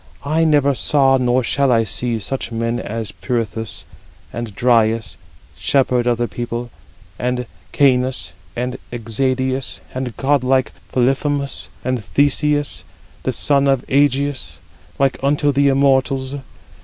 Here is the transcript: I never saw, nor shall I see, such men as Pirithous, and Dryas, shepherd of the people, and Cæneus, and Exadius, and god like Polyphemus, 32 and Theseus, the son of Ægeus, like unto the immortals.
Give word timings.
I 0.25 0.45
never 0.45 0.73
saw, 0.73 1.17
nor 1.17 1.43
shall 1.43 1.71
I 1.71 1.83
see, 1.83 2.17
such 2.17 2.51
men 2.51 2.79
as 2.79 3.11
Pirithous, 3.11 3.85
and 4.33 4.55
Dryas, 4.55 5.15
shepherd 5.55 6.07
of 6.07 6.17
the 6.17 6.27
people, 6.27 6.71
and 7.19 7.45
Cæneus, 7.71 8.31
and 8.55 8.79
Exadius, 8.91 9.79
and 9.93 10.17
god 10.17 10.43
like 10.43 10.71
Polyphemus, 10.91 11.69
32 11.83 11.87
and 11.89 12.03
Theseus, 12.03 12.83
the 13.21 13.31
son 13.31 13.67
of 13.67 13.85
Ægeus, 13.85 14.57
like 14.97 15.19
unto 15.21 15.51
the 15.51 15.67
immortals. 15.67 16.37